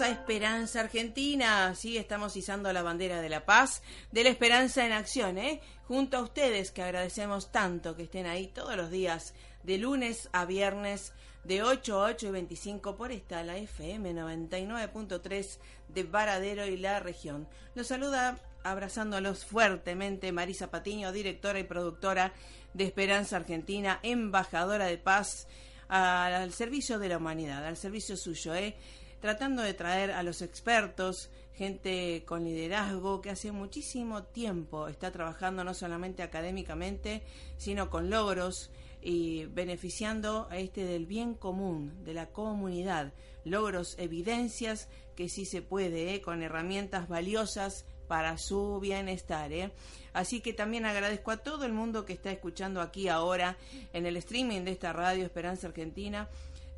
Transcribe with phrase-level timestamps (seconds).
[0.00, 1.74] A Esperanza Argentina.
[1.74, 5.60] Sí, estamos izando la bandera de la paz, de la esperanza en acción, ¿eh?
[5.88, 10.44] Junto a ustedes que agradecemos tanto que estén ahí todos los días, de lunes a
[10.44, 15.58] viernes, de 8 a 8 y 25 por esta, la FM 99.3
[15.88, 17.48] de Varadero y la región.
[17.74, 22.32] Los saluda abrazándolos fuertemente Marisa Patiño, directora y productora
[22.72, 25.48] de Esperanza Argentina, embajadora de paz
[25.88, 28.76] al servicio de la humanidad, al servicio suyo, ¿eh?
[29.20, 35.64] Tratando de traer a los expertos, gente con liderazgo que hace muchísimo tiempo está trabajando
[35.64, 37.22] no solamente académicamente,
[37.56, 38.70] sino con logros
[39.02, 43.12] y beneficiando a este del bien común, de la comunidad,
[43.44, 46.20] logros, evidencias que sí se puede, ¿eh?
[46.20, 49.52] con herramientas valiosas para su bienestar.
[49.52, 49.70] ¿eh?
[50.12, 53.56] Así que también agradezco a todo el mundo que está escuchando aquí ahora
[53.92, 56.28] en el streaming de esta radio Esperanza Argentina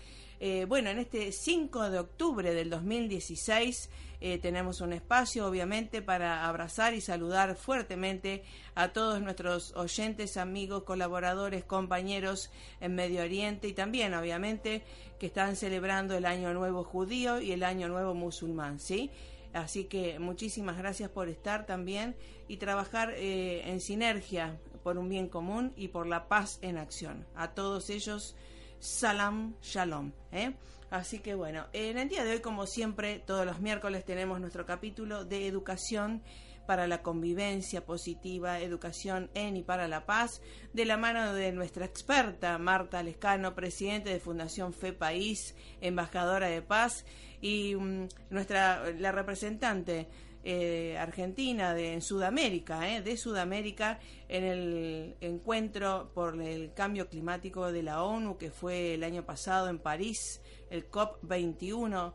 [0.45, 3.89] Eh, bueno, en este 5 de octubre del 2016
[4.21, 8.43] eh, tenemos un espacio, obviamente, para abrazar y saludar fuertemente
[8.75, 12.51] a todos nuestros oyentes, amigos, colaboradores, compañeros
[12.81, 14.83] en Medio Oriente y también, obviamente,
[15.21, 19.13] que están celebrando el Año Nuevo Judío y el Año Nuevo Musulmán, ¿sí?
[19.53, 22.17] Así que muchísimas gracias por estar también
[22.49, 27.29] y trabajar eh, en sinergia por un bien común y por la paz en acción.
[27.37, 28.35] A todos ellos
[28.83, 30.11] Salam Shalom.
[30.33, 30.55] ¿eh?
[30.91, 34.67] Así que bueno, en el día de hoy, como siempre, todos los miércoles tenemos nuestro
[34.67, 36.21] capítulo de educación
[36.67, 41.85] para la convivencia positiva, educación en y para la paz, de la mano de nuestra
[41.85, 47.05] experta Marta Lescano, presidente de Fundación Fe País, embajadora de paz,
[47.41, 50.09] y mm, nuestra la representante
[50.45, 57.71] eh, Argentina, de, en Sudamérica, eh, de Sudamérica, en el encuentro por el cambio climático
[57.71, 62.13] de la ONU que fue el año pasado en París, el COP21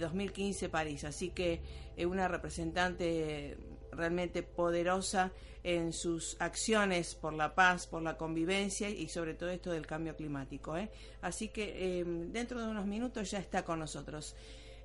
[0.00, 1.04] 2015 París.
[1.04, 1.60] Así que
[1.96, 3.58] eh, una representante
[3.92, 5.32] realmente poderosa
[5.62, 10.16] en sus acciones por la paz, por la convivencia y sobre todo esto del cambio
[10.16, 10.74] climático.
[11.20, 14.34] Así que dentro de unos minutos ya está con nosotros.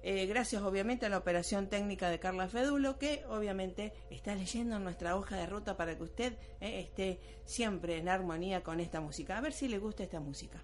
[0.03, 5.15] Eh, gracias obviamente a la operación técnica de Carla Fedulo, que obviamente está leyendo nuestra
[5.15, 9.37] hoja de ruta para que usted eh, esté siempre en armonía con esta música.
[9.37, 10.63] A ver si le gusta esta música.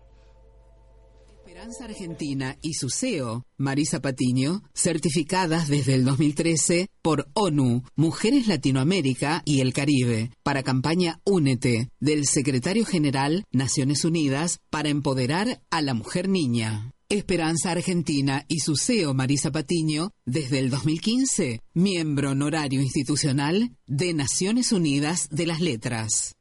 [1.47, 9.43] Esperanza Argentina y su CEO, Marisa Patiño, certificadas desde el 2013 por ONU, Mujeres Latinoamérica
[9.45, 15.93] y el Caribe, para campaña Únete, del Secretario General Naciones Unidas para empoderar a la
[15.93, 16.91] mujer niña.
[17.09, 24.73] Esperanza Argentina y su CEO Marisa Patiño, desde el 2015, miembro honorario institucional de Naciones
[24.73, 26.36] Unidas de las Letras.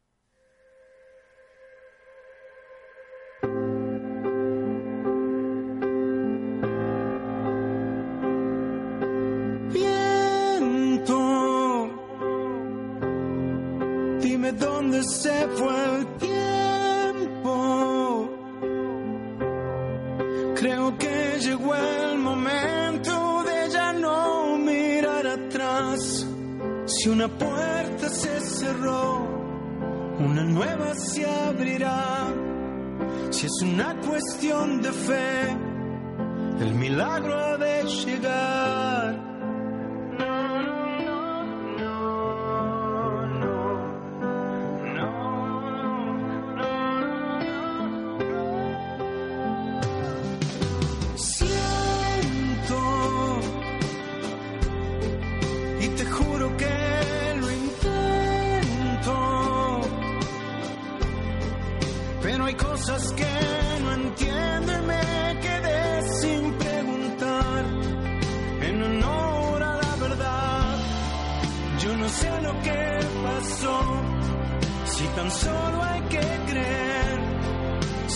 [30.19, 32.29] Una nueva se abrirá.
[33.31, 35.57] Si es una cuestión de fe,
[36.61, 39.16] el milagro ha de llegar.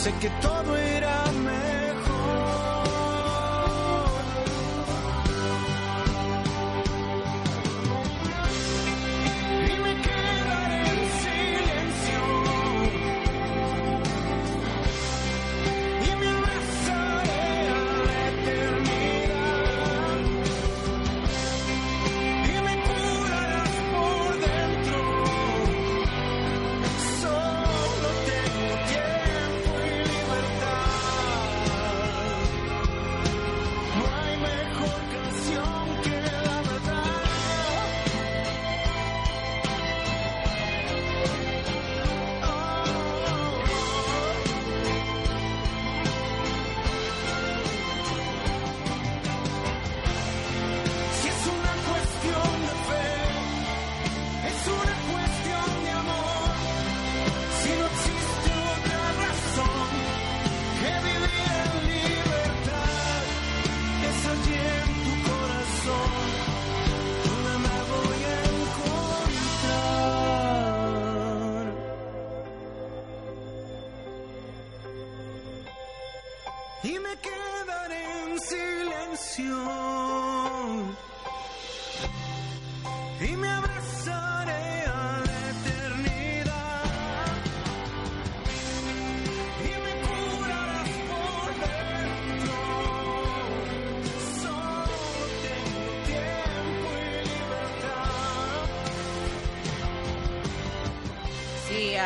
[0.00, 1.30] Sé que todo irá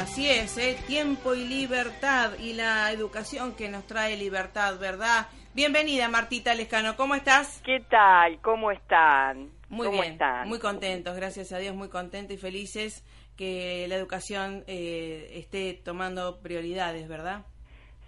[0.00, 0.76] así es, ¿eh?
[0.86, 5.28] tiempo y libertad y la educación que nos trae libertad, ¿verdad?
[5.54, 7.62] Bienvenida Martita Lescano, ¿cómo estás?
[7.64, 8.40] ¿Qué tal?
[8.40, 9.50] ¿Cómo están?
[9.68, 10.48] Muy ¿Cómo bien, están?
[10.48, 13.04] muy contentos, gracias a Dios, muy contentos y felices
[13.36, 17.44] que la educación eh, esté tomando prioridades, ¿verdad?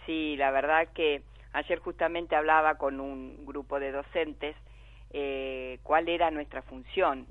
[0.06, 1.22] Sí, la verdad que
[1.52, 4.56] ayer justamente hablaba con un grupo de docentes
[5.10, 7.26] eh, cuál era nuestra función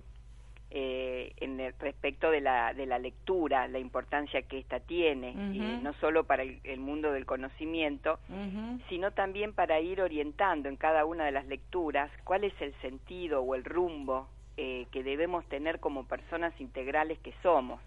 [0.70, 5.82] eh, en el respecto de la, de la lectura, la importancia que ésta tiene, Ujú.
[5.84, 8.20] no solo para el, el mundo del conocimiento,
[8.90, 13.42] sino también para ir orientando en cada una de las lecturas cuál es el sentido
[13.42, 14.28] o el rumbo
[14.58, 17.80] eh, que debemos tener como personas integrales que somos.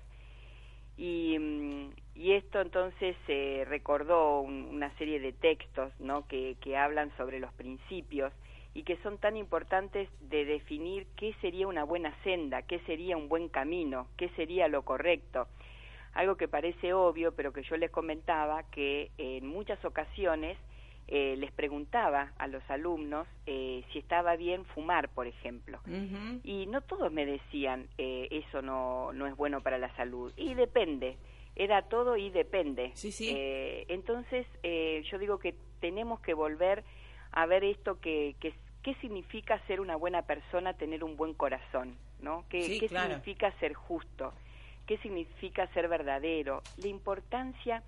[0.96, 6.26] Y, mm, y esto entonces eh, recordó un- una serie de textos ¿no?
[6.26, 8.32] que, que hablan sobre los principios
[8.78, 13.28] y que son tan importantes de definir qué sería una buena senda, qué sería un
[13.28, 15.48] buen camino, qué sería lo correcto.
[16.12, 20.56] Algo que parece obvio, pero que yo les comentaba que en muchas ocasiones
[21.08, 25.80] eh, les preguntaba a los alumnos eh, si estaba bien fumar, por ejemplo.
[26.44, 30.32] Y no todos me decían, eh, eso no, no es bueno para la salud.
[30.36, 31.16] Y depende,
[31.56, 32.92] era todo y depende.
[32.94, 33.28] Sí, sí.
[33.28, 36.84] Eh, entonces, eh, yo digo que tenemos que volver
[37.32, 41.96] a ver esto que, que qué significa ser una buena persona, tener un buen corazón,
[42.20, 42.44] ¿no?
[42.48, 43.08] ¿Qué, Sí, qué claro.
[43.08, 44.32] significa ser justo?
[44.86, 46.62] ¿Qué significa ser verdadero?
[46.78, 47.82] La importancia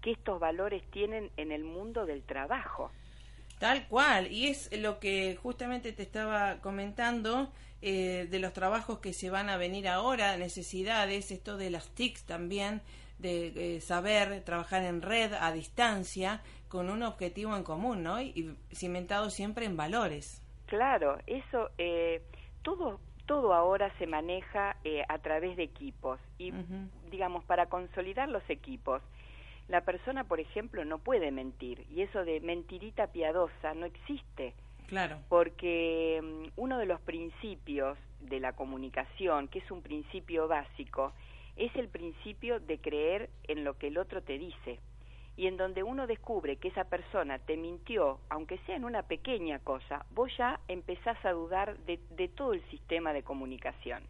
[0.00, 2.90] que estos valores tienen en el mundo del trabajo.
[3.58, 9.12] Tal cual, y es lo que justamente te estaba comentando eh, de los trabajos que
[9.12, 12.82] se van a venir ahora, necesidades, esto de las TICs también,
[13.18, 16.42] de eh, saber trabajar en red a distancia
[16.74, 18.20] con un objetivo en común, ¿no?
[18.20, 20.42] Y, cimentado siempre en valores.
[20.66, 22.20] Claro, eso, eh,
[22.62, 26.52] todo, todo ahora se maneja eh, a través de equipos y,
[27.12, 29.00] digamos, para consolidar los equipos,
[29.68, 34.52] la persona, por ejemplo, no puede mentir y eso de mentirita piadosa no existe
[34.88, 35.20] Claro.
[35.28, 41.12] porque mm, uno de los principios de la comunicación, que es un principio básico,
[41.54, 44.80] es el principio de creer en lo que el otro te dice
[45.36, 49.58] y en donde uno descubre que esa persona te mintió, aunque sea en una pequeña
[49.58, 54.02] cosa, vos ya empezás a dudar de, todo el sistema de comunicación.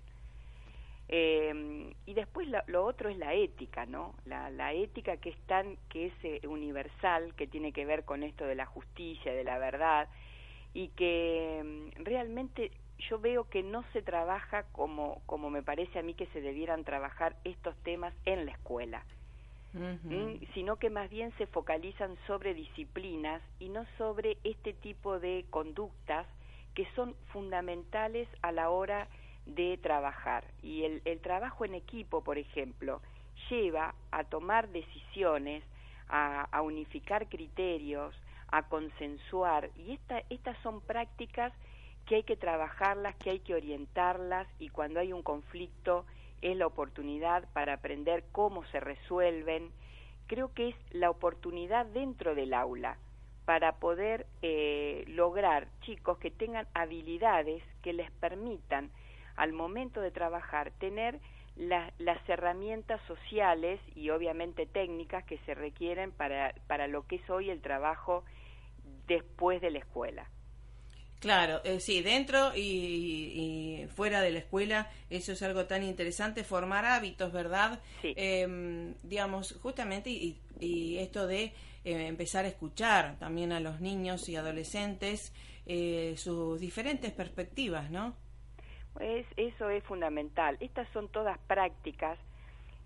[1.08, 4.14] Eh, y después lo, otro es la ética, ¿no?
[4.26, 8.44] La, ética que es tan, que es eh, universal, que tiene que ver con esto
[8.44, 10.08] de la justicia, de la verdad,
[10.74, 16.02] y que mm, realmente yo veo que no se trabaja como, como me parece a
[16.02, 19.04] mí que se debieran trabajar estos temas en la escuela
[20.54, 26.26] sino que más bien se focalizan sobre disciplinas y no sobre este tipo de conductas
[26.74, 29.08] que son fundamentales a la hora
[29.46, 30.44] de trabajar.
[30.62, 33.00] Y el, trabajo en equipo, por ejemplo,
[33.50, 35.64] lleva a tomar decisiones,
[36.08, 38.14] a, a unificar criterios,
[38.48, 41.52] a consensuar, y esta, estas son prácticas
[42.06, 46.04] que hay que trabajarlas, que hay que orientarlas, y cuando hay un conflicto,
[46.44, 49.70] es la oportunidad para aprender cómo se resuelven.
[50.26, 52.98] Creo que es la oportunidad dentro del aula
[53.46, 58.90] para poder eh, lograr chicos que tengan habilidades que les permitan
[59.36, 61.18] al momento de trabajar tener
[61.56, 67.48] las herramientas sociales y obviamente técnicas que se requieren para, para lo que es hoy
[67.48, 68.24] el trabajo
[69.06, 70.28] después de la escuela.
[71.24, 76.84] Claro, eh, sí, dentro y, fuera de la escuela, eso es algo tan interesante, formar
[76.84, 77.80] hábitos, ¿verdad?
[78.02, 78.12] Sí.
[78.14, 81.44] Em, digamos, justamente, y, esto de
[81.84, 85.32] eh, empezar a escuchar también a los niños y adolescentes
[85.64, 88.14] eh, sus diferentes perspectivas, ¿no?
[88.92, 90.58] Pues eso es fundamental.
[90.60, 92.18] Estas son todas prácticas.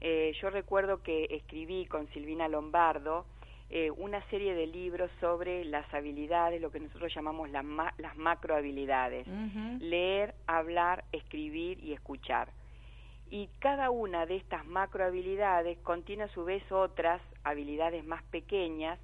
[0.01, 3.27] yo recuerdo que escribí con Silvina Lombardo,
[3.71, 7.65] eh, una serie de libros sobre las habilidades, lo que nosotros llamamos las,
[7.99, 9.27] las macrohabilidades,
[9.81, 12.49] leer, hablar, escribir y escuchar.
[13.31, 18.99] Y cada una de estas macrohabilidades contiene a su vez otras habilidades más pequeñas,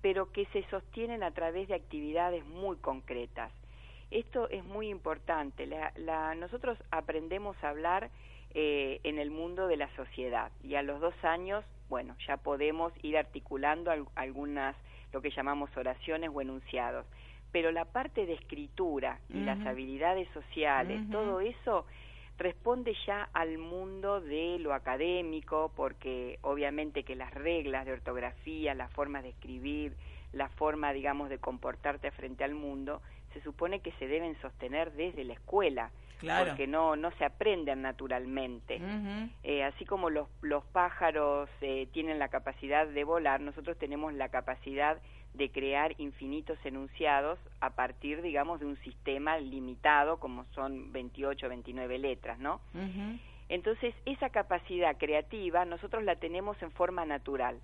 [0.00, 3.52] pero que se sostienen a través de actividades muy concretas.
[4.10, 5.66] Esto es muy importante.
[5.66, 8.10] La, nosotros aprendemos a hablar
[8.54, 12.92] eh, en el mundo de la sociedad y a los dos años bueno, ya podemos
[13.02, 14.76] ir articulando algunas,
[15.12, 17.06] lo que llamamos oraciones o enunciados.
[17.52, 21.86] Pero la parte de escritura y las habilidades sociales, todo eso
[22.38, 28.92] responde ya al mundo de lo académico, porque obviamente que las reglas de ortografía, las
[28.92, 29.96] formas de escribir,
[30.32, 33.00] la forma, digamos, de comportarte frente al mundo,
[33.32, 38.80] se supone que se deben sostener desde la escuela porque no, no se aprenden naturalmente.
[39.42, 44.28] Eh, así como los, los pájaros eh, tienen la capacidad de volar, nosotros tenemos la
[44.28, 44.98] capacidad
[45.34, 51.48] de crear infinitos enunciados a partir, digamos, de un sistema limitado, como son 28 o
[51.48, 52.60] 29 letras, ¿no?
[53.48, 57.60] Entonces, esa capacidad creativa nosotros la tenemos en forma natural.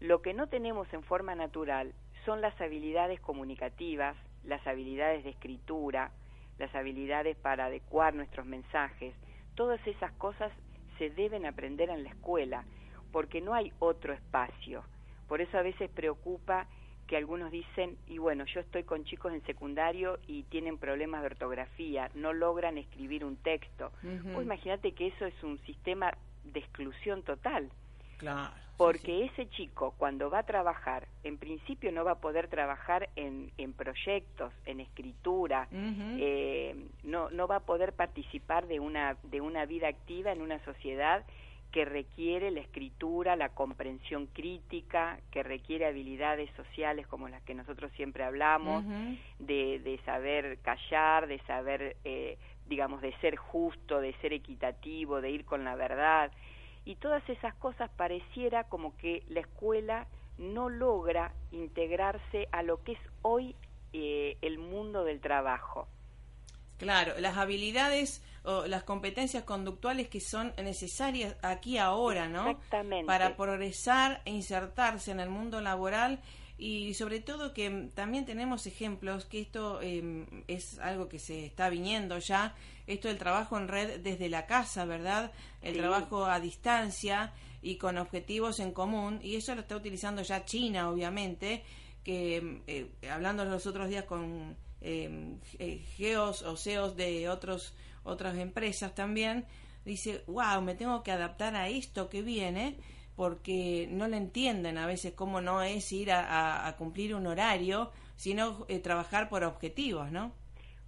[0.00, 6.10] Lo que no tenemos en forma natural son las habilidades comunicativas, las habilidades de escritura,
[6.58, 9.14] las habilidades para adecuar nuestros mensajes,
[9.54, 10.52] todas esas cosas
[10.98, 12.64] se deben aprender en la escuela,
[13.12, 14.84] porque no hay otro espacio.
[15.28, 16.66] Por eso a veces preocupa
[17.06, 21.28] que algunos dicen, y bueno, yo estoy con chicos en secundario y tienen problemas de
[21.28, 23.92] ortografía, no logran escribir un texto.
[24.00, 26.12] Pues imagínate que eso es un sistema
[26.44, 27.70] de exclusión total.
[28.16, 33.08] Claro porque ese chico cuando va a trabajar, en principio no va a poder trabajar
[33.16, 39.40] en, en proyectos, en escritura, eh, no, no va a poder participar de una, de
[39.40, 41.24] una vida activa en una sociedad
[41.72, 47.90] que requiere la escritura, la comprensión crítica, que requiere habilidades sociales como las que nosotros
[47.96, 48.84] siempre hablamos,
[49.38, 55.30] de, de, saber callar, de saber, eh, digamos, de ser justo, de ser equitativo, de
[55.30, 56.30] ir con la verdad
[56.86, 60.06] y todas esas cosas pareciera como que la escuela
[60.38, 63.54] no logra integrarse a lo que es hoy
[63.92, 65.88] eh, el mundo del trabajo.
[66.78, 72.50] Claro, las habilidades o las competencias conductuales que son necesarias aquí ahora, ¿no?
[72.50, 73.06] Exactamente.
[73.06, 76.20] Para progresar e insertarse en el mundo laboral
[76.58, 81.68] y sobre todo que también tenemos ejemplos que esto em, es algo que se está
[81.68, 82.54] viniendo ya,
[82.86, 85.32] esto del trabajo en red desde la casa, ¿verdad?
[85.62, 90.44] El trabajo a distancia y con objetivos en común, y eso lo está utilizando ya
[90.44, 91.64] China, obviamente,
[92.04, 97.74] que eh, hablando los otros días con em, eh, geos o CEOs de otros,
[98.04, 99.46] otras empresas también,
[99.84, 102.76] dice, wow, me tengo que adaptar a esto que viene
[103.16, 108.66] porque no le entienden a veces cómo no es ir a, cumplir un horario, sino
[108.68, 110.32] eh, trabajar por objetivos, ¿no?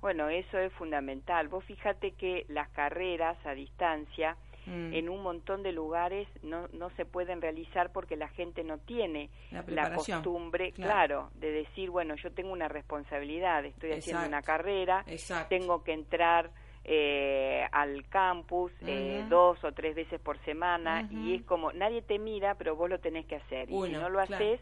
[0.00, 1.48] Bueno, eso es fundamental.
[1.48, 4.36] Vos fíjate que las carreras a distancia
[4.66, 4.92] mm.
[4.94, 9.30] en un montón de lugares no, no se pueden realizar porque la gente no tiene
[9.66, 11.30] la, costumbre, claro.
[11.34, 15.04] de decir, bueno, yo tengo una responsabilidad, estoy haciendo una carrera,
[15.48, 16.50] tengo que entrar
[16.84, 22.18] eh, al campus eh, dos o tres veces por semana y es como, nadie te
[22.18, 23.68] mira, pero vos lo tenés que hacer.
[23.70, 24.60] y si no lo haces,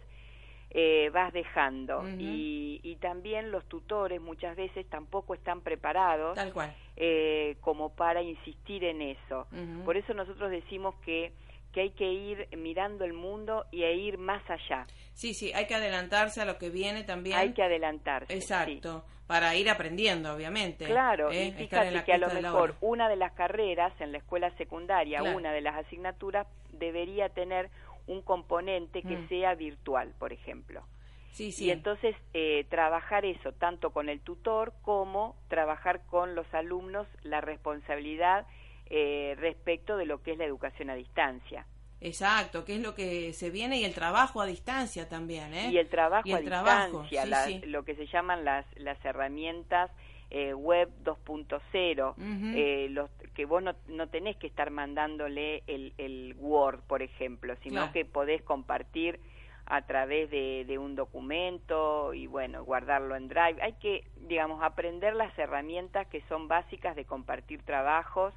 [0.70, 2.02] eh, vas dejando.
[2.18, 6.38] y, y, también los tutores muchas veces tampoco están preparados
[6.96, 9.46] Eh, como para insistir en eso.
[9.84, 11.32] Por eso nosotros decimos que
[11.76, 14.86] que hay que ir mirando el mundo y a ir más allá.
[15.12, 17.36] Sí, sí, hay que adelantarse a lo que viene también.
[17.36, 18.32] Hay que adelantarse.
[18.32, 20.86] Exacto, para ir aprendiendo, obviamente.
[20.86, 21.54] Claro, y ¿eh?
[21.54, 25.60] fíjate que a lo mejor una de las carreras en la escuela secundaria, una de
[25.60, 27.68] las asignaturas, debería tener
[28.06, 29.28] un componente que mm.
[29.28, 30.82] sea virtual, por ejemplo.
[31.32, 31.66] Sí, sí.
[31.66, 37.40] Y entonces eh, trabajar eso, tanto con el tutor como trabajar con los alumnos, la
[37.40, 38.46] responsabilidad
[38.88, 41.66] eh, respecto de lo que es la educación a distancia.
[42.00, 45.70] Exacto, que es lo que se viene y el trabajo a distancia también, ¿eh?
[45.70, 47.24] Y el trabajo a distancia,
[47.66, 49.90] lo que se llaman las, las herramientas
[50.30, 52.14] eh, web 2.0,
[52.54, 57.54] eh, los que vos no, no, tenés que estar mandándole el, el Word, por ejemplo,
[57.62, 59.20] sino que podés compartir
[59.66, 63.60] a través de, de, un documento y bueno, guardarlo en Drive.
[63.60, 68.32] Hay que, digamos, aprender las herramientas que son básicas de compartir trabajos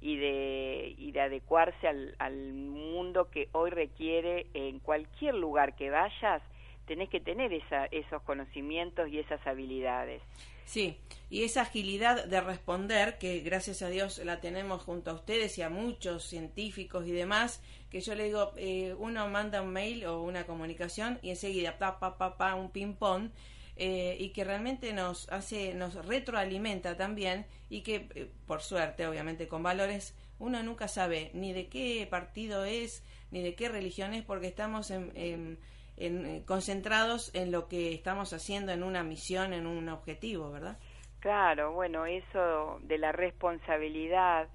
[0.00, 5.90] y de, y de adecuarse al, al mundo que hoy requiere en cualquier lugar que
[5.90, 6.42] vayas,
[6.86, 10.22] tenés que tener esa, esos conocimientos y esas habilidades.
[10.66, 10.98] Sí,
[11.30, 15.62] y esa agilidad de responder, que gracias a Dios la tenemos junto a ustedes y
[15.62, 20.22] a muchos científicos y demás, que yo le digo, eh, uno manda un mail o
[20.22, 23.30] una comunicación y enseguida, pa, pa, pa, pa, un ping-pong,
[23.76, 29.46] eh, y que realmente nos hace, nos retroalimenta también y que, eh, por suerte, obviamente
[29.46, 34.24] con valores, uno nunca sabe ni de qué partido es, ni de qué religión es,
[34.24, 35.58] porque estamos en en,
[35.98, 40.76] eh, concentrados en lo que estamos haciendo en una misión, en un objetivo, ¿verdad?
[41.20, 44.46] Claro, bueno, eso de la responsabilidad,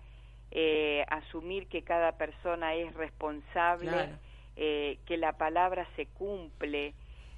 [0.52, 4.10] eh, asumir que cada persona es responsable,
[4.56, 6.94] eh, que la palabra se cumple,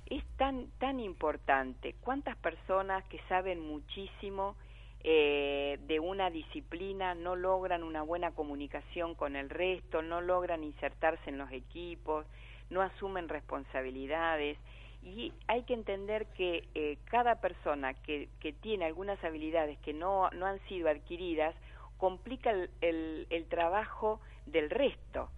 [0.07, 1.95] es tan tan importante.
[2.01, 4.57] ¿Cuántas personas que saben muchísimo
[5.01, 11.37] de una disciplina no logran una buena comunicación con el resto, no logran insertarse en
[11.37, 12.25] los equipos?
[12.69, 14.57] No asumen responsabilidades
[15.03, 20.29] y hay que entender que eh, cada persona que, que, tiene algunas habilidades que no,
[20.31, 21.55] no han sido adquiridas
[21.97, 25.29] complica el, el, trabajo del resto.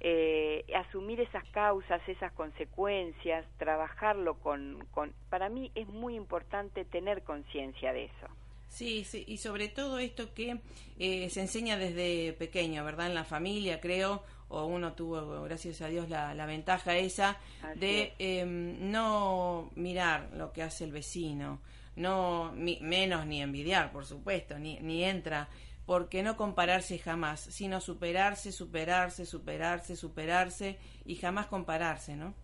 [0.00, 5.12] Eh, asumir esas causas, esas consecuencias, trabajarlo con, con...
[5.30, 8.28] Para mí es muy importante tener conciencia de eso.
[8.68, 10.58] Sí, sí, y sobre todo esto que
[10.98, 13.06] eh, se enseña desde pequeño, ¿verdad?
[13.06, 14.22] En la familia, creo,
[14.56, 17.36] o uno tuvo, gracias a Dios, la, la ventaja esa
[17.76, 21.60] de em, no mirar lo que hace el vecino,
[21.96, 25.48] no menos ni envidiar, por supuesto, ni, ni entra,
[25.86, 32.34] porque no compararse jamás, sino superarse, superarse, superarse, superarse y jamás compararse, ¿no?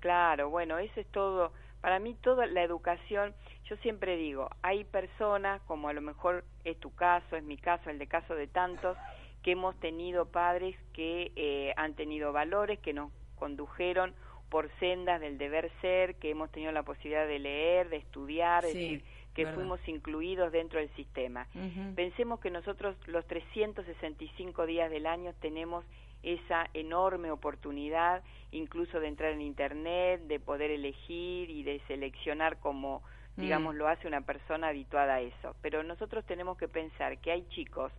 [0.00, 5.62] Claro, bueno, eso es todo, para mí toda la educación, yo siempre digo, hay personas,
[5.62, 8.96] como a lo mejor es tu caso, es mi caso, el de caso de tantos,
[9.48, 14.12] que hemos tenido padres que eh, han tenido valores, que nos condujeron
[14.50, 18.74] por sendas del deber ser, que hemos tenido la posibilidad de leer, de estudiar, es
[18.74, 21.46] decir, que fuimos incluidos dentro del sistema.
[21.96, 25.82] Pensemos que nosotros los 365 días del año tenemos
[26.22, 33.02] esa enorme oportunidad incluso de entrar en Internet, de poder elegir y de seleccionar como,
[33.36, 33.40] mm.
[33.40, 35.56] digamos, lo hace una persona habituada a eso.
[35.62, 37.90] Pero nosotros tenemos que pensar que hay chicos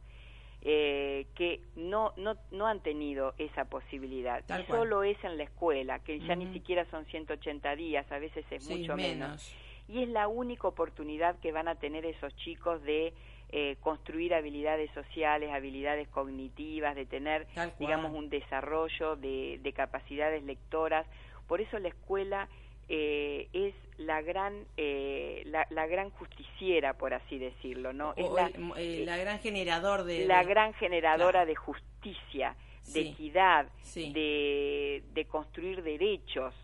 [0.62, 4.44] eh, que no, no, no han tenido esa posibilidad.
[4.60, 8.46] y solo es en la escuela, que ya ni siquiera son 180 días, a veces
[8.52, 9.56] es mucho menos.
[9.88, 13.14] Y es la única oportunidad que van a tener esos chicos de
[13.52, 17.48] eh, construir habilidades sociales, habilidades cognitivas, de tener,
[17.80, 21.08] digamos, un desarrollo de, de capacidades lectoras.
[21.48, 22.48] Por eso la escuela
[22.90, 28.50] eh, es la gran eh, la, la, gran justiciera por así decirlo no es la,
[28.78, 32.56] eh, la, gran generador de la gran generadora de justicia
[32.94, 36.56] de equidad de, de construir derechos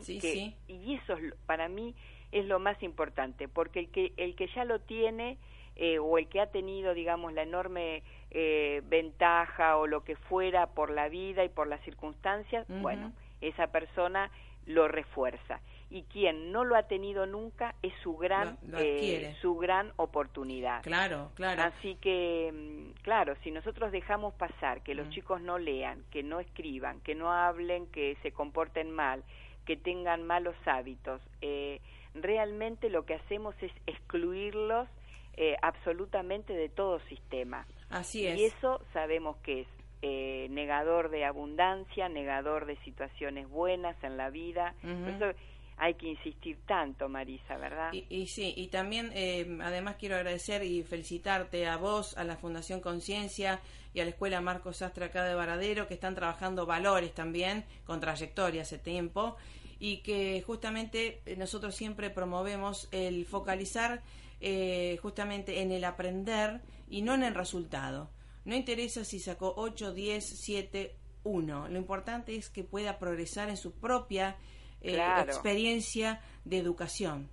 [0.00, 1.94] sí, y eso es, para mí
[2.32, 5.36] es lo más importante porque el que el que ya lo tiene
[5.74, 10.68] eh, o el que ha tenido digamos la enorme eh, ventaja o lo que fuera
[10.68, 13.12] por la vida y por las circunstancias bueno
[13.42, 14.30] esa persona
[14.66, 15.60] lo refuerza.
[15.88, 20.82] y quien no lo ha tenido nunca es su gran eh, su gran oportunidad.
[20.82, 21.62] Claro, claro.
[21.62, 25.10] Así que mm, claro, si nosotros dejamos pasar que los mm.
[25.10, 29.22] chicos no lean, que no escriban, que no hablen, que se comporten mal,
[29.64, 31.80] que tengan malos hábitos, eh,
[32.14, 34.88] realmente lo que hacemos es excluirlos
[35.36, 37.66] eh, absolutamente de todo sistema.
[37.90, 38.38] Así es.
[38.38, 39.68] Y eso sabemos que es
[40.08, 44.74] eh, negador de abundancia, negador de situaciones buenas en la vida.
[44.82, 45.32] eso
[45.78, 47.92] hay que insistir tanto, Marisa, ¿verdad?
[47.92, 52.80] Y, sí, y también eh, además quiero agradecer y felicitarte a vos, a la Fundación
[52.80, 53.60] Conciencia
[53.92, 58.00] y a la Escuela Marcos Astra acá de Varadero, que están trabajando valores también, con
[58.00, 59.36] trayectoria hace tiempo,
[59.78, 64.00] y que justamente nosotros siempre promovemos el focalizar
[64.40, 68.08] eh, justamente en el aprender y no en el resultado.
[68.46, 71.68] No interesa si sacó 8, 10, 7, 1.
[71.68, 74.36] Lo importante es que pueda progresar en su propia
[74.80, 77.28] eh, experiencia de educación.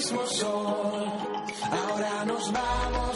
[0.00, 1.12] mismo sol.
[1.70, 3.09] Ahora nos vamos.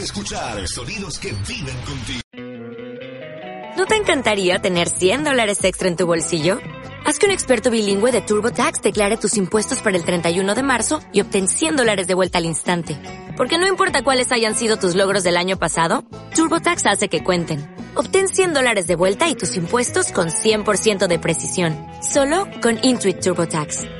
[0.00, 2.20] Escuchar sonidos que viven contigo.
[3.76, 6.58] ¿No te encantaría tener 100 dólares extra en tu bolsillo?
[7.06, 11.00] Haz que un experto bilingüe de TurboTax declare tus impuestos para el 31 de marzo
[11.12, 12.98] y obtén 100 dólares de vuelta al instante.
[13.36, 17.74] Porque no importa cuáles hayan sido tus logros del año pasado, TurboTax hace que cuenten.
[17.94, 21.76] Obtén 100 dólares de vuelta y tus impuestos con 100% de precisión.
[22.02, 23.99] Solo con Intuit TurboTax.